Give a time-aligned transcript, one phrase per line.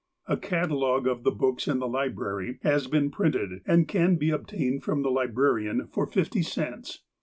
[0.25, 4.81] A catalogue of the books in the library has been printed, and can be obtained
[4.81, 7.03] from the librarian for fifty cents.